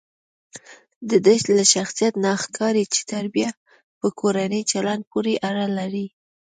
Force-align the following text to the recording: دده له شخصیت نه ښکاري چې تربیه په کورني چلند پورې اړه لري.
دده 1.09 1.33
له 1.57 1.63
شخصیت 1.73 2.13
نه 2.23 2.31
ښکاري 2.43 2.83
چې 2.93 3.01
تربیه 3.11 3.51
په 3.99 4.07
کورني 4.19 4.61
چلند 4.71 5.01
پورې 5.11 5.33
اړه 5.49 5.65
لري. 5.77 6.05